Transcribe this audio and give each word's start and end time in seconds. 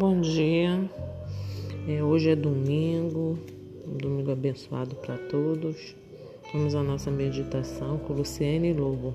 Bom 0.00 0.18
dia. 0.18 0.82
É, 1.86 2.02
hoje 2.02 2.30
é 2.30 2.34
domingo, 2.34 3.38
um 3.86 3.98
domingo 3.98 4.32
abençoado 4.32 4.96
para 4.96 5.18
todos. 5.18 5.94
Vamos 6.54 6.74
à 6.74 6.82
nossa 6.82 7.10
meditação 7.10 7.98
com 7.98 8.14
Luciene 8.14 8.72
Lobo, 8.72 9.14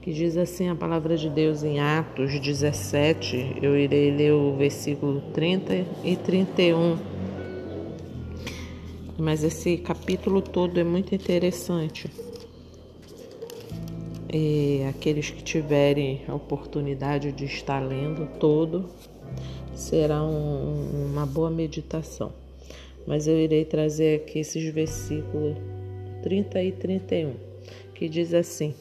que 0.00 0.12
diz 0.12 0.36
assim 0.36 0.68
a 0.68 0.74
palavra 0.76 1.16
de 1.16 1.28
Deus 1.28 1.64
em 1.64 1.80
Atos 1.80 2.38
17. 2.38 3.56
Eu 3.60 3.76
irei 3.76 4.12
ler 4.12 4.30
o 4.30 4.54
versículo 4.56 5.20
30 5.32 5.84
e 6.04 6.14
31. 6.14 6.96
Mas 9.18 9.42
esse 9.42 9.78
capítulo 9.78 10.40
todo 10.40 10.78
é 10.78 10.84
muito 10.84 11.12
interessante. 11.12 12.08
Aqueles 14.88 15.30
que 15.30 15.42
tiverem 15.42 16.22
a 16.26 16.34
oportunidade 16.34 17.30
de 17.30 17.44
estar 17.44 17.78
lendo 17.80 18.28
todo, 18.40 18.86
será 19.74 20.22
um, 20.24 21.10
uma 21.10 21.24
boa 21.24 21.50
meditação. 21.50 22.32
Mas 23.06 23.28
eu 23.28 23.38
irei 23.38 23.64
trazer 23.64 24.22
aqui 24.22 24.40
esses 24.40 24.72
versículos 24.72 25.56
30 26.22 26.62
e 26.62 26.72
31, 26.72 27.34
que 27.94 28.08
diz 28.08 28.32
assim: 28.34 28.74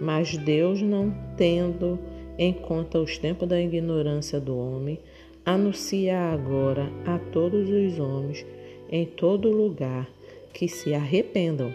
Mas 0.00 0.36
Deus, 0.36 0.80
não 0.80 1.14
tendo 1.36 1.98
em 2.38 2.52
conta 2.52 2.98
os 2.98 3.18
tempos 3.18 3.48
da 3.48 3.60
ignorância 3.60 4.40
do 4.40 4.56
homem, 4.56 4.98
anuncia 5.44 6.18
agora 6.18 6.90
a 7.04 7.18
todos 7.18 7.68
os 7.68 7.98
homens 7.98 8.46
em 8.90 9.04
todo 9.04 9.50
lugar 9.50 10.08
que 10.52 10.68
se 10.68 10.94
arrependam, 10.94 11.74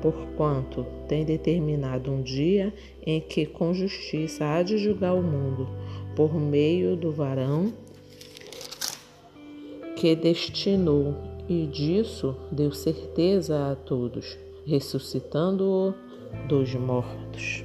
porquanto 0.00 0.86
tem 1.08 1.24
determinado 1.24 2.10
um 2.10 2.22
dia 2.22 2.72
em 3.04 3.20
que 3.20 3.46
com 3.46 3.74
justiça 3.74 4.44
há 4.44 4.62
de 4.62 4.78
julgar 4.78 5.14
o 5.14 5.22
mundo 5.22 5.68
por 6.16 6.34
meio 6.34 6.96
do 6.96 7.12
varão 7.12 7.72
que 10.00 10.16
destinou, 10.16 11.14
e 11.46 11.66
disso 11.66 12.34
deu 12.50 12.72
certeza 12.72 13.72
a 13.72 13.76
todos, 13.76 14.38
ressuscitando-o 14.64 15.92
dos 16.48 16.74
mortos. 16.74 17.64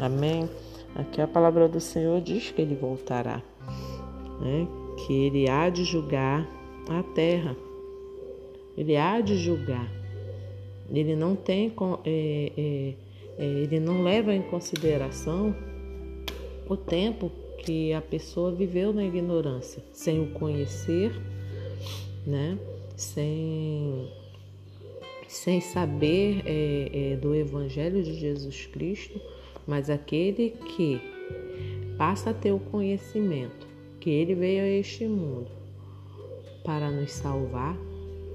Amém. 0.00 0.48
Aqui 0.94 1.20
a 1.20 1.28
palavra 1.28 1.68
do 1.68 1.78
Senhor 1.78 2.20
diz 2.22 2.50
que 2.50 2.62
ele 2.62 2.74
voltará, 2.74 3.42
né? 4.40 4.66
que 4.96 5.12
ele 5.12 5.50
há 5.50 5.68
de 5.68 5.84
julgar 5.84 6.48
a 6.88 7.02
terra, 7.02 7.54
ele 8.74 8.96
há 8.96 9.20
de 9.20 9.36
julgar. 9.36 9.95
Ele 10.92 11.16
não 11.16 11.34
tem, 11.34 11.72
é, 12.04 12.52
é, 12.56 12.94
é, 13.38 13.44
ele 13.44 13.80
não 13.80 14.02
leva 14.02 14.34
em 14.34 14.42
consideração 14.42 15.54
o 16.68 16.76
tempo 16.76 17.30
que 17.58 17.92
a 17.92 18.00
pessoa 18.00 18.52
viveu 18.52 18.92
na 18.92 19.04
ignorância, 19.04 19.82
sem 19.92 20.20
o 20.20 20.30
conhecer, 20.32 21.12
né? 22.26 22.58
sem, 22.96 24.08
sem 25.28 25.60
saber 25.60 26.42
é, 26.46 27.12
é, 27.12 27.16
do 27.16 27.34
Evangelho 27.34 28.02
de 28.02 28.14
Jesus 28.14 28.66
Cristo, 28.66 29.20
mas 29.66 29.90
aquele 29.90 30.50
que 30.76 31.00
passa 31.98 32.30
a 32.30 32.34
ter 32.34 32.52
o 32.52 32.58
conhecimento 32.58 33.66
que 34.00 34.10
ele 34.10 34.34
veio 34.34 34.62
a 34.62 34.68
este 34.68 35.06
mundo 35.06 35.48
para 36.64 36.90
nos 36.90 37.12
salvar, 37.12 37.76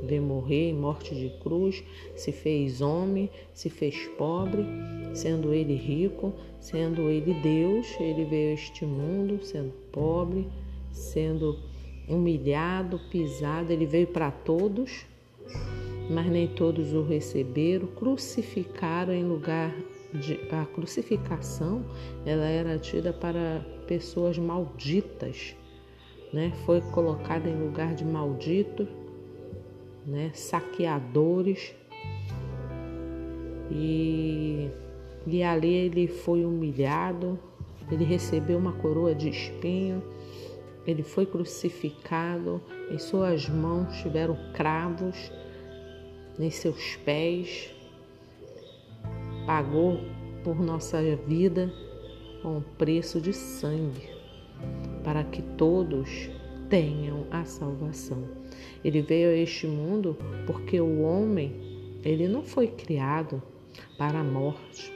veio 0.04 0.22
morrer 0.22 0.70
em 0.70 0.74
morte 0.74 1.16
de 1.16 1.30
cruz, 1.42 1.84
se 2.16 2.32
fez 2.32 2.82
homem, 2.82 3.30
se 3.54 3.70
fez 3.70 4.08
pobre, 4.18 4.66
sendo 5.14 5.54
ele 5.54 5.76
rico, 5.76 6.34
sendo 6.60 7.10
ele 7.10 7.34
Deus, 7.36 7.88
ele 8.00 8.26
veio 8.26 8.52
a 8.52 8.54
este 8.54 8.86
mundo 8.86 9.44
sendo 9.44 9.74
pobre, 9.92 10.48
sendo 10.92 11.58
humilhado, 12.08 13.00
pisado, 13.10 13.72
ele 13.72 13.86
veio 13.86 14.08
para 14.08 14.32
todos, 14.32 15.06
mas 16.10 16.28
nem 16.28 16.48
todos 16.48 16.94
o 16.94 17.04
receberam, 17.04 17.88
crucificaram 17.88 19.14
em 19.14 19.24
lugar 19.24 19.74
de 20.14 20.40
a 20.52 20.66
crucificação, 20.66 21.86
ela 22.26 22.46
era 22.46 22.78
tida 22.78 23.14
para 23.14 23.66
pessoas 23.88 24.38
malditas, 24.38 25.56
né? 26.34 26.52
Foi 26.66 26.82
colocada 26.82 27.50
em 27.50 27.56
lugar 27.56 27.96
de 27.96 28.04
maldito, 28.04 28.88
né? 30.06 30.32
Saqueadores. 30.34 31.76
E 33.72 34.70
e 35.26 35.44
ali 35.44 35.74
ele 35.74 36.08
foi 36.08 36.44
humilhado, 36.44 37.38
ele 37.92 38.04
recebeu 38.04 38.58
uma 38.58 38.74
coroa 38.74 39.14
de 39.14 39.30
espinho, 39.30 40.02
ele 40.86 41.04
foi 41.04 41.26
crucificado, 41.26 42.62
em 42.90 42.98
suas 42.98 43.48
mãos 43.48 44.02
tiveram 44.02 44.36
cravos, 44.54 45.32
em 46.40 46.50
seus 46.50 46.96
pés, 46.98 47.72
pagou 49.46 50.00
por 50.44 50.60
nossa 50.60 51.00
vida 51.28 51.72
com 52.42 52.58
um 52.58 52.62
preço 52.62 53.22
de 53.22 53.32
sangue, 53.32 54.10
para 55.04 55.24
que 55.24 55.44
todos 55.44 56.32
tenham 56.72 57.28
a 57.30 57.44
salvação. 57.44 58.24
Ele 58.84 59.02
veio 59.02 59.30
a 59.30 59.36
este 59.36 59.68
mundo 59.68 60.18
porque 60.48 60.80
o 60.80 61.02
homem, 61.02 61.54
ele 62.02 62.30
não 62.30 62.42
foi 62.42 62.68
criado 62.68 63.44
para 63.98 64.22
a 64.22 64.24
morte, 64.24 64.92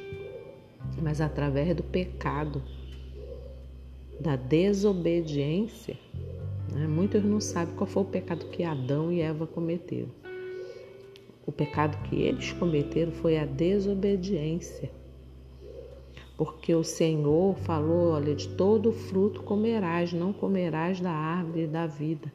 mas 1.04 1.20
através 1.20 1.76
do 1.76 1.84
pecado, 1.84 2.64
da 4.20 4.38
desobediência. 4.38 5.98
Né? 6.72 6.88
Muitos 6.88 7.24
não 7.24 7.42
sabem 7.42 7.76
qual 7.76 7.86
foi 7.86 8.04
o 8.04 8.08
pecado 8.08 8.46
que 8.48 8.64
Adão 8.64 9.12
e 9.12 9.20
Eva 9.20 9.46
cometeram. 9.46 10.10
O 11.46 11.52
pecado 11.52 12.02
que 12.08 12.16
eles 12.16 12.54
cometeram 12.54 13.12
foi 13.12 13.38
a 13.38 13.46
desobediência. 13.46 14.90
Porque 16.38 16.76
o 16.76 16.84
Senhor 16.84 17.56
falou: 17.60 18.12
olha, 18.12 18.36
de 18.36 18.50
todo 18.50 18.92
fruto 18.92 19.42
comerás, 19.44 20.12
não 20.12 20.34
comerás 20.34 21.00
da 21.00 21.12
árvore 21.12 21.68
da 21.68 21.88
vida, 21.88 22.32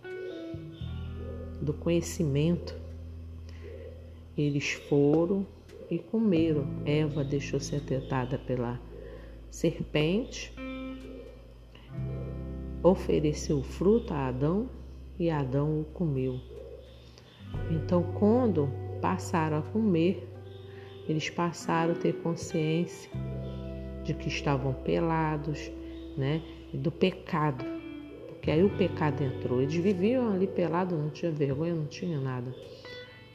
do 1.61 1.73
conhecimento. 1.75 2.75
Eles 4.37 4.73
foram, 4.73 5.47
e 5.91 5.99
comeram. 5.99 6.65
Eva 6.87 7.25
deixou 7.25 7.61
ser 7.61 7.81
tentada 7.81 8.39
pela 8.39 8.81
serpente, 9.51 10.55
ofereceu 12.83 13.59
o 13.59 13.63
fruto 13.63 14.15
a 14.15 14.29
Adão 14.29 14.71
e 15.19 15.29
Adão 15.29 15.81
o 15.81 15.85
comeu. 15.85 16.41
Então, 17.71 18.03
quando 18.19 18.71
passaram 19.03 19.59
a 19.59 19.63
comer, 19.63 20.27
eles 21.09 21.29
passaram 21.29 21.93
a 21.93 21.97
ter 21.97 22.15
consciência 22.23 23.11
de 24.13 24.15
que 24.15 24.29
estavam 24.29 24.73
pelados, 24.73 25.71
né? 26.17 26.43
Do 26.73 26.91
pecado. 26.91 27.65
Porque 28.29 28.51
aí 28.51 28.63
o 28.63 28.71
pecado 28.77 29.23
entrou. 29.23 29.61
Eles 29.61 29.75
viviam 29.75 30.33
ali 30.33 30.47
pelados, 30.47 30.99
não 30.99 31.11
tinha 31.11 31.31
vergonha, 31.31 31.75
não 31.75 31.87
tinha 31.87 32.21
nada. 32.21 32.55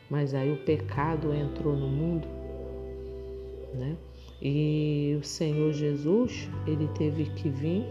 Mas 0.09 0.33
aí 0.33 0.51
o 0.51 0.57
pecado 0.57 1.33
entrou 1.33 1.75
no 1.75 1.87
mundo 1.87 2.27
né? 3.75 3.95
E 4.41 5.17
o 5.19 5.23
Senhor 5.23 5.71
Jesus, 5.71 6.49
ele 6.67 6.87
teve 6.97 7.25
que 7.25 7.49
vir 7.49 7.85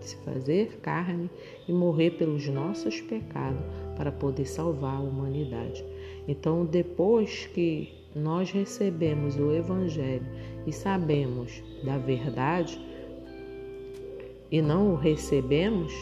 se 0.00 0.16
fazer 0.16 0.78
carne 0.80 1.30
e 1.68 1.72
morrer 1.72 2.12
pelos 2.12 2.46
nossos 2.48 3.00
pecados 3.00 3.62
para 3.96 4.10
poder 4.10 4.46
salvar 4.46 4.96
a 4.96 5.00
humanidade. 5.00 5.84
Então, 6.26 6.64
depois 6.64 7.46
que 7.46 8.01
nós 8.14 8.50
recebemos 8.50 9.36
o 9.38 9.52
evangelho 9.52 10.26
e 10.66 10.72
sabemos 10.72 11.62
da 11.84 11.98
verdade 11.98 12.80
e 14.50 14.60
não 14.60 14.92
o 14.92 14.96
recebemos, 14.96 15.92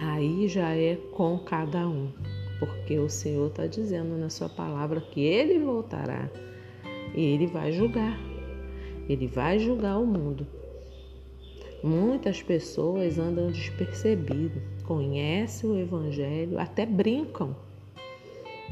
aí 0.00 0.48
já 0.48 0.74
é 0.74 0.96
com 1.12 1.38
cada 1.38 1.86
um, 1.86 2.10
porque 2.58 2.98
o 2.98 3.08
Senhor 3.08 3.46
está 3.46 3.66
dizendo 3.66 4.18
na 4.18 4.28
sua 4.28 4.48
palavra 4.48 5.00
que 5.00 5.20
ele 5.20 5.60
voltará 5.60 6.28
e 7.14 7.22
ele 7.22 7.46
vai 7.46 7.70
julgar. 7.70 8.18
Ele 9.08 9.26
vai 9.26 9.58
julgar 9.58 9.98
o 9.98 10.06
mundo. 10.06 10.46
Muitas 11.82 12.42
pessoas 12.42 13.18
andam 13.18 13.50
despercebidas, 13.50 14.62
conhecem 14.84 15.70
o 15.70 15.78
Evangelho, 15.78 16.58
até 16.58 16.84
brincam. 16.84 17.56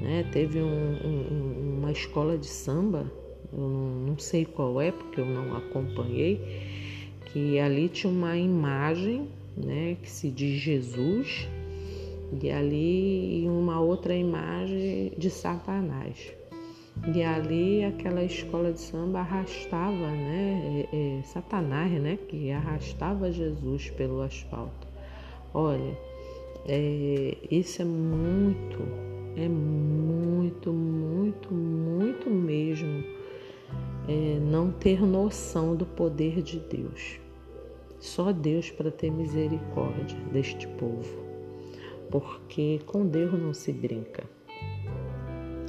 Né? 0.01 0.29
Teve 0.33 0.61
um, 0.61 0.97
um, 1.05 1.79
uma 1.79 1.93
escola 1.93 2.37
de 2.39 2.47
samba, 2.47 3.11
eu 3.53 3.59
não, 3.59 4.09
não 4.09 4.19
sei 4.19 4.45
qual 4.45 4.81
é, 4.81 4.93
porque 4.93 5.21
eu 5.21 5.27
não 5.27 5.57
acompanhei, 5.57 6.41
que 7.27 7.59
ali 7.59 7.89
tinha 7.89 8.13
uma 8.13 8.37
imagem 8.37 9.29
né, 9.57 9.97
que 10.03 10.11
se 10.11 10.31
diz 10.31 10.61
Jesus, 10.61 11.49
e 12.41 12.51
ali 12.51 13.47
uma 13.49 13.81
outra 13.81 14.15
imagem 14.15 15.13
de 15.17 15.31
Satanás. 15.31 16.33
E 17.15 17.23
ali 17.23 17.85
aquela 17.85 18.25
escola 18.25 18.73
de 18.73 18.81
samba 18.81 19.21
arrastava, 19.21 20.11
né, 20.11 20.87
é, 20.93 21.19
é, 21.19 21.23
Satanás, 21.23 21.93
né, 21.93 22.19
que 22.29 22.51
arrastava 22.51 23.31
Jesus 23.31 23.91
pelo 23.91 24.21
asfalto. 24.21 24.87
Olha, 25.55 25.97
é, 26.67 27.37
isso 27.51 27.81
é 27.81 27.85
muito, 27.85 28.79
é 29.39 29.49
muito, 29.49 30.73
muito, 30.73 31.55
muito 31.55 32.29
mesmo 32.29 33.05
é, 34.09 34.41
não 34.41 34.73
ter 34.73 35.01
noção 35.01 35.77
do 35.77 35.87
poder 35.87 36.43
de 36.43 36.59
Deus. 36.59 37.21
Só 38.01 38.33
Deus 38.33 38.71
para 38.71 38.91
ter 38.91 39.11
misericórdia 39.11 40.19
deste 40.33 40.67
povo, 40.67 41.25
porque 42.11 42.81
com 42.87 43.07
Deus 43.07 43.33
não 43.33 43.55
se 43.55 43.73
brinca. 43.73 44.25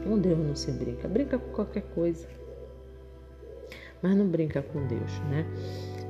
Com 0.03 0.17
Deus 0.17 0.39
não 0.39 0.55
se 0.55 0.71
brinca, 0.71 1.07
brinca 1.07 1.37
com 1.37 1.51
qualquer 1.51 1.83
coisa, 1.93 2.27
mas 4.01 4.15
não 4.15 4.27
brinca 4.27 4.61
com 4.63 4.87
Deus, 4.87 5.19
né? 5.29 5.45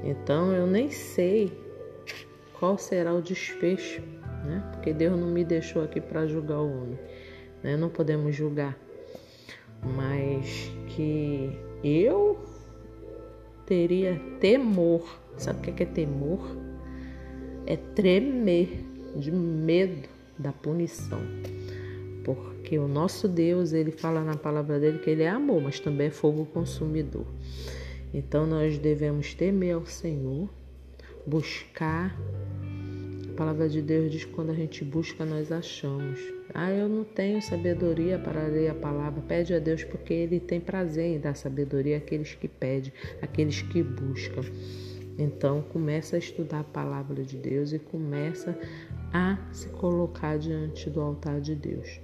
Então 0.04 0.54
eu 0.54 0.68
nem 0.68 0.90
sei 0.90 1.52
qual 2.58 2.78
será 2.78 3.14
o 3.14 3.22
desfecho, 3.22 4.02
né? 4.46 4.70
Porque 4.72 4.94
Deus 4.94 5.20
não 5.20 5.28
me 5.28 5.44
deixou 5.44 5.84
aqui 5.84 6.00
para 6.00 6.28
julgar 6.28 6.60
o 6.60 6.84
homem, 6.84 7.00
né? 7.64 7.78
Não 7.78 7.90
podemos 7.90 8.36
julgar, 8.36 8.78
mas 9.84 10.72
que 10.88 11.52
eu 11.84 12.40
teria 13.66 14.20
temor. 14.40 15.20
Sabe 15.38 15.60
o 15.60 15.74
que 15.74 15.84
é 15.84 15.86
temor? 15.86 16.40
É 17.66 17.78
tremer 17.78 18.84
de 19.16 19.32
medo 19.32 20.10
da 20.38 20.52
punição. 20.52 21.20
Porque 22.24 22.78
o 22.78 22.88
nosso 22.88 23.28
Deus, 23.28 23.74
ele 23.74 23.92
fala 23.92 24.24
na 24.24 24.36
palavra 24.36 24.80
dele 24.80 25.00
que 25.00 25.10
ele 25.10 25.24
é 25.24 25.30
amor, 25.30 25.62
mas 25.62 25.80
também 25.80 26.08
é 26.08 26.12
fogo 26.12 26.46
consumidor. 26.46 27.26
Então 28.14 28.48
nós 28.48 28.78
devemos 28.78 29.34
temer 29.34 29.76
ao 29.76 29.86
Senhor, 29.86 30.50
buscar 31.26 32.18
palavra 33.40 33.70
de 33.70 33.82
Deus 33.82 34.12
diz 34.12 34.26
que 34.26 34.34
quando 34.34 34.50
a 34.50 34.54
gente 34.54 34.84
busca, 34.84 35.24
nós 35.24 35.50
achamos. 35.50 36.20
Ah, 36.54 36.74
eu 36.74 36.90
não 36.90 37.06
tenho 37.06 37.42
sabedoria 37.42 38.20
para 38.20 38.48
ler 38.48 38.70
a 38.70 38.74
palavra. 38.74 39.22
Pede 39.22 39.54
a 39.54 39.60
Deus 39.60 39.82
porque 39.82 40.14
Ele 40.14 40.42
tem 40.42 40.60
prazer 40.60 41.16
em 41.16 41.20
dar 41.22 41.36
sabedoria 41.36 42.00
àqueles 42.00 42.36
que 42.36 42.50
pedem, 42.50 42.92
àqueles 43.22 43.62
que 43.62 43.82
buscam. 43.82 44.42
Então, 45.18 45.62
começa 45.62 46.18
a 46.18 46.20
estudar 46.20 46.60
a 46.60 46.64
palavra 46.66 47.24
de 47.24 47.38
Deus 47.38 47.72
e 47.72 47.80
começa 47.80 48.60
a 49.14 49.38
se 49.54 49.70
colocar 49.70 50.38
diante 50.38 50.90
do 50.90 51.00
altar 51.00 51.40
de 51.40 51.56
Deus, 51.56 52.02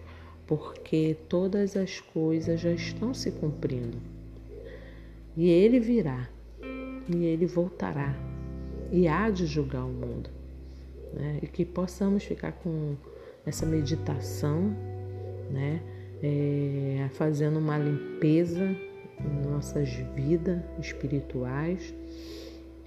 porque 0.47 1.17
todas 1.27 1.75
as 1.75 1.99
coisas 1.99 2.61
já 2.61 2.71
estão 2.71 3.13
se 3.13 3.31
cumprindo. 3.31 3.97
E 5.35 5.49
Ele 5.49 5.81
virá, 5.81 6.29
e 7.13 7.25
Ele 7.25 7.45
voltará, 7.45 8.15
e 8.89 9.05
há 9.05 9.29
de 9.29 9.45
julgar 9.45 9.83
o 9.83 9.91
mundo 9.91 10.44
né? 11.15 11.39
E 11.41 11.47
que 11.47 11.65
possamos 11.65 12.23
ficar 12.23 12.51
com 12.51 12.95
essa 13.45 13.65
meditação, 13.65 14.75
né? 15.49 15.81
É, 16.21 17.07
fazendo 17.13 17.59
uma 17.59 17.77
limpeza 17.77 18.75
em 19.19 19.49
nossas 19.49 19.89
vidas 20.15 20.61
espirituais, 20.79 21.93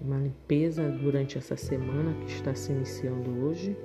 uma 0.00 0.19
limpeza 0.19 0.88
durante 0.90 1.38
essa 1.38 1.56
semana 1.56 2.14
que 2.25 2.32
está 2.32 2.54
se 2.54 2.72
iniciando 2.72 3.30
hoje, 3.44 3.76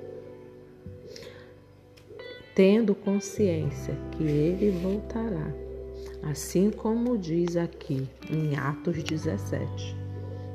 tendo 2.54 2.94
consciência 2.94 3.94
que 4.12 4.22
ele 4.22 4.70
voltará, 4.70 5.52
assim 6.22 6.70
como 6.70 7.18
diz 7.18 7.56
aqui 7.56 8.08
em 8.30 8.56
Atos 8.56 9.02
17. 9.02 10.03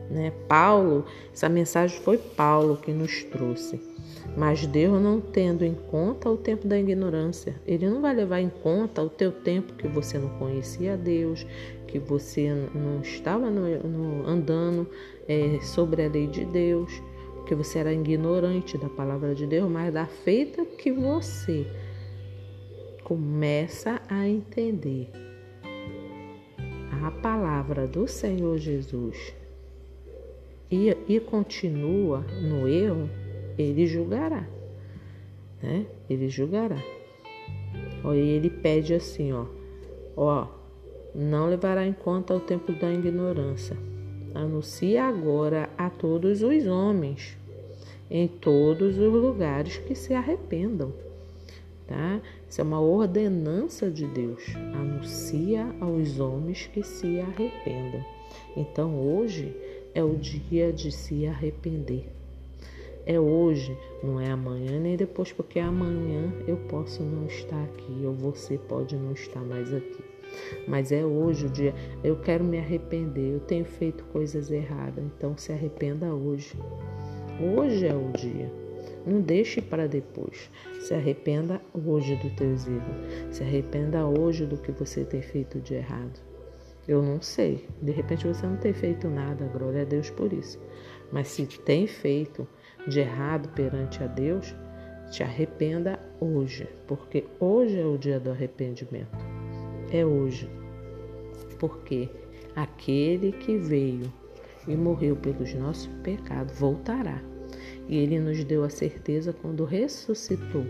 Né? 0.09 0.33
Paulo, 0.47 1.05
essa 1.33 1.47
mensagem 1.47 1.99
foi 2.01 2.17
Paulo 2.17 2.77
que 2.77 2.91
nos 2.91 3.23
trouxe. 3.25 3.79
Mas 4.35 4.65
Deus 4.65 5.01
não 5.01 5.19
tendo 5.19 5.63
em 5.63 5.73
conta 5.73 6.29
o 6.29 6.37
tempo 6.37 6.67
da 6.67 6.79
ignorância, 6.79 7.55
Ele 7.65 7.89
não 7.89 8.01
vai 8.01 8.13
levar 8.13 8.39
em 8.39 8.49
conta 8.49 9.01
o 9.01 9.09
teu 9.09 9.31
tempo 9.31 9.73
que 9.73 9.87
você 9.87 10.17
não 10.17 10.29
conhecia 10.37 10.97
Deus, 10.97 11.45
que 11.87 11.99
você 11.99 12.49
não 12.73 13.01
estava 13.01 13.49
no, 13.49 13.67
no, 13.83 14.27
andando 14.27 14.87
é, 15.27 15.59
sobre 15.61 16.05
a 16.05 16.09
lei 16.09 16.27
de 16.27 16.45
Deus, 16.45 17.01
que 17.47 17.55
você 17.55 17.79
era 17.79 17.91
ignorante 17.91 18.77
da 18.77 18.89
palavra 18.89 19.33
de 19.33 19.45
Deus, 19.47 19.69
mas 19.69 19.93
da 19.93 20.05
feita 20.05 20.63
que 20.65 20.91
você 20.91 21.65
começa 23.03 23.99
a 24.07 24.27
entender 24.27 25.09
a 27.03 27.09
palavra 27.09 27.87
do 27.87 28.07
Senhor 28.07 28.57
Jesus 28.59 29.38
e, 30.71 30.95
e 31.07 31.19
continua 31.19 32.19
no 32.41 32.67
erro, 32.67 33.09
ele 33.57 33.87
julgará. 33.87 34.47
Né? 35.61 35.85
Ele 36.09 36.29
julgará. 36.29 36.81
Ó, 38.03 38.13
e 38.13 38.19
ele 38.19 38.49
pede 38.49 38.93
assim, 38.93 39.33
ó, 39.33 39.45
ó, 40.15 40.47
não 41.13 41.49
levará 41.49 41.85
em 41.85 41.93
conta 41.93 42.35
o 42.35 42.39
tempo 42.39 42.71
da 42.71 42.91
ignorância. 42.91 43.75
Anuncia 44.33 45.03
agora 45.05 45.69
a 45.77 45.89
todos 45.89 46.43
os 46.43 46.67
homens, 46.67 47.37
em 48.09 48.27
todos 48.27 48.97
os 48.97 49.13
lugares 49.13 49.77
que 49.77 49.95
se 49.95 50.13
arrependam. 50.13 50.93
Tá? 51.87 52.21
Isso 52.47 52.61
é 52.61 52.63
uma 52.63 52.79
ordenança 52.79 53.89
de 53.89 54.05
Deus. 54.05 54.43
Anuncia 54.75 55.65
aos 55.79 56.19
homens 56.19 56.67
que 56.67 56.83
se 56.83 57.19
arrependam. 57.19 58.05
Então 58.55 58.95
hoje 58.95 59.55
é 59.93 60.03
o 60.03 60.15
dia 60.15 60.71
de 60.71 60.91
se 60.91 61.25
arrepender. 61.25 62.07
É 63.05 63.19
hoje, 63.19 63.75
não 64.03 64.19
é 64.19 64.29
amanhã 64.29 64.79
nem 64.79 64.95
depois, 64.95 65.31
porque 65.31 65.59
amanhã 65.59 66.31
eu 66.47 66.57
posso 66.69 67.01
não 67.01 67.25
estar 67.25 67.63
aqui, 67.63 68.05
ou 68.05 68.13
você 68.13 68.57
pode 68.57 68.95
não 68.95 69.13
estar 69.13 69.41
mais 69.41 69.73
aqui. 69.73 70.03
Mas 70.67 70.91
é 70.91 71.03
hoje 71.03 71.47
o 71.47 71.49
dia. 71.49 71.73
Eu 72.03 72.17
quero 72.17 72.43
me 72.43 72.59
arrepender, 72.59 73.33
eu 73.33 73.39
tenho 73.39 73.65
feito 73.65 74.03
coisas 74.05 74.51
erradas, 74.51 75.03
então 75.03 75.35
se 75.35 75.51
arrependa 75.51 76.13
hoje. 76.13 76.53
Hoje 77.41 77.87
é 77.87 77.95
o 77.95 78.11
dia. 78.11 78.51
Não 79.05 79.21
deixe 79.21 79.61
para 79.61 79.87
depois. 79.87 80.49
Se 80.81 80.93
arrependa 80.93 81.61
hoje 81.73 82.15
dos 82.17 82.31
teus 82.33 82.67
erros. 82.67 83.35
Se 83.35 83.43
arrependa 83.43 84.05
hoje 84.05 84.45
do 84.45 84.57
que 84.57 84.71
você 84.71 85.03
tem 85.03 85.21
feito 85.21 85.59
de 85.59 85.73
errado. 85.73 86.28
Eu 86.89 87.03
não 87.03 87.21
sei. 87.21 87.67
De 87.79 87.91
repente 87.91 88.25
você 88.25 88.47
não 88.47 88.57
tem 88.57 88.73
feito 88.73 89.07
nada, 89.07 89.45
glória 89.45 89.83
a 89.83 89.85
Deus 89.85 90.09
por 90.09 90.33
isso. 90.33 90.59
Mas 91.11 91.27
se 91.27 91.45
tem 91.45 91.85
feito 91.85 92.47
de 92.87 92.99
errado 92.99 93.47
perante 93.49 94.03
a 94.03 94.07
Deus, 94.07 94.55
te 95.11 95.21
arrependa 95.21 95.99
hoje, 96.19 96.67
porque 96.87 97.25
hoje 97.39 97.79
é 97.79 97.85
o 97.85 97.95
dia 97.95 98.19
do 98.19 98.31
arrependimento. 98.31 99.15
É 99.91 100.03
hoje. 100.03 100.49
Porque 101.59 102.09
aquele 102.55 103.33
que 103.33 103.55
veio 103.55 104.11
e 104.67 104.75
morreu 104.75 105.15
pelos 105.15 105.53
nossos 105.53 105.85
pecados 106.01 106.57
voltará. 106.57 107.21
E 107.87 107.99
ele 107.99 108.19
nos 108.19 108.43
deu 108.43 108.63
a 108.63 108.69
certeza 108.69 109.31
quando 109.31 109.63
ressuscitou, 109.63 110.65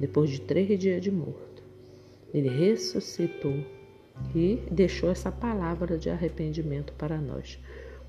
depois 0.00 0.30
de 0.30 0.40
três 0.40 0.78
dias 0.78 1.02
de 1.02 1.10
morto. 1.10 1.62
Ele 2.32 2.48
ressuscitou 2.48 3.79
e 4.34 4.62
deixou 4.70 5.10
essa 5.10 5.30
palavra 5.30 5.98
de 5.98 6.10
arrependimento 6.10 6.92
para 6.94 7.18
nós, 7.18 7.58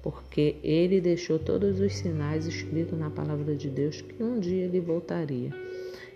porque 0.01 0.58
ele 0.63 1.01
deixou 1.01 1.39
todos 1.39 1.80
os 1.80 1.96
sinais 1.96 2.46
escritos 2.46 2.98
na 2.98 3.10
palavra 3.10 3.56
de 3.56 3.70
Deus 3.70 4.01
que 4.01 4.24
um 4.24 4.39
dia 4.39 4.65
ele 4.65 4.80
voltaria 4.80 5.51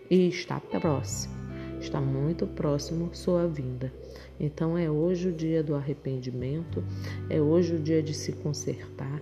e 0.09 0.27
está 0.27 0.59
próximo, 0.59 1.33
está 1.79 1.99
muito 1.99 2.45
próximo 2.45 3.09
sua 3.13 3.47
vinda. 3.47 3.91
Então 4.39 4.77
é 4.77 4.89
hoje 4.89 5.29
o 5.29 5.33
dia 5.33 5.63
do 5.63 5.75
arrependimento, 5.75 6.83
é 7.29 7.41
hoje 7.41 7.75
o 7.75 7.79
dia 7.79 8.03
de 8.03 8.13
se 8.13 8.33
consertar, 8.33 9.21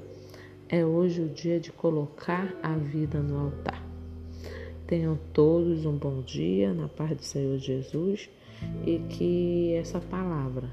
é 0.67 0.85
hoje 0.85 1.21
o 1.21 1.29
dia 1.29 1.59
de 1.59 1.71
colocar 1.71 2.53
a 2.61 2.75
vida 2.75 3.19
no 3.21 3.37
altar. 3.37 3.83
Tenham 4.87 5.17
todos 5.31 5.85
um 5.85 5.95
bom 5.95 6.21
dia 6.21 6.73
na 6.73 6.87
paz 6.87 7.15
do 7.15 7.23
Senhor 7.23 7.57
Jesus 7.57 8.29
e 8.85 8.99
que 9.09 9.73
essa 9.75 9.99
palavra 9.99 10.69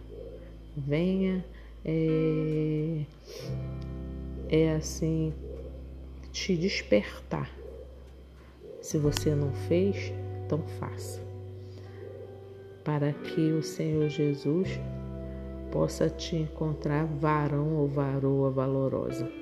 venha 0.76 1.44
é, 1.84 3.02
é 4.48 4.72
assim 4.74 5.32
te 6.32 6.56
despertar. 6.56 7.50
Se 8.80 8.98
você 8.98 9.34
não 9.34 9.52
fez, 9.52 10.12
então 10.44 10.62
faça. 10.78 11.20
Para 12.84 13.12
que 13.12 13.52
o 13.52 13.62
Senhor 13.62 14.08
Jesus 14.08 14.80
possa 15.70 16.08
te 16.08 16.36
encontrar 16.36 17.04
varão 17.04 17.76
ou 17.76 17.88
varoa 17.88 18.50
valorosa. 18.50 19.39